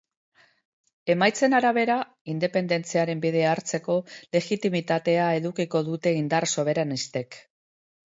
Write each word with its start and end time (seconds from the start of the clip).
Emaitzen 1.15 1.55
arabera, 1.57 1.97
independentziaren 2.33 3.21
bidea 3.25 3.51
hartzeko 3.57 3.97
legitimitatea 4.37 5.27
edukiko 5.41 5.83
dute 5.91 6.15
indar 6.23 6.49
soberanistek. 6.57 7.39